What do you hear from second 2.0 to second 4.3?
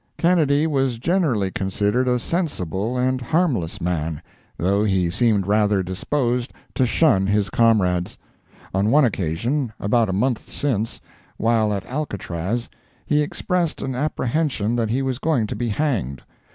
a sensible and harmless man,